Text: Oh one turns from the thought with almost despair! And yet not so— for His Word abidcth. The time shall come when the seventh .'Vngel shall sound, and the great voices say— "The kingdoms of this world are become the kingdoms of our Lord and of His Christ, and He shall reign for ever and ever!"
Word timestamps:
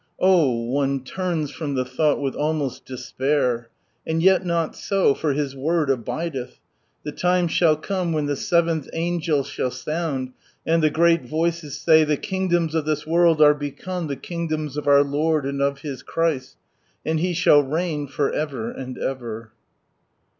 Oh 0.19 0.63
one 0.65 1.03
turns 1.03 1.51
from 1.51 1.75
the 1.75 1.85
thought 1.85 2.19
with 2.19 2.33
almost 2.33 2.85
despair! 2.85 3.69
And 4.03 4.23
yet 4.23 4.43
not 4.43 4.75
so— 4.75 5.13
for 5.13 5.33
His 5.33 5.55
Word 5.55 5.89
abidcth. 5.89 6.53
The 7.03 7.11
time 7.11 7.47
shall 7.47 7.75
come 7.75 8.11
when 8.11 8.25
the 8.25 8.35
seventh 8.35 8.89
.'Vngel 8.95 9.45
shall 9.45 9.69
sound, 9.69 10.33
and 10.65 10.81
the 10.81 10.89
great 10.89 11.25
voices 11.27 11.77
say— 11.77 12.03
"The 12.03 12.17
kingdoms 12.17 12.73
of 12.73 12.85
this 12.85 13.05
world 13.05 13.43
are 13.43 13.53
become 13.53 14.07
the 14.07 14.15
kingdoms 14.15 14.75
of 14.75 14.87
our 14.87 15.03
Lord 15.03 15.45
and 15.45 15.61
of 15.61 15.81
His 15.81 16.01
Christ, 16.01 16.57
and 17.05 17.19
He 17.19 17.33
shall 17.35 17.61
reign 17.61 18.07
for 18.07 18.31
ever 18.31 18.71
and 18.71 18.97
ever!" 18.97 19.51